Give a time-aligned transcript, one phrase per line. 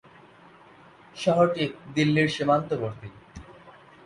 [1.15, 1.63] শহরটি
[1.95, 3.09] দিল্লির সীমান্তবর্তী।